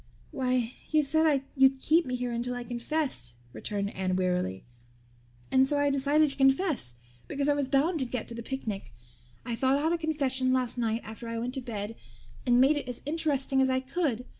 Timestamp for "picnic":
8.41-8.95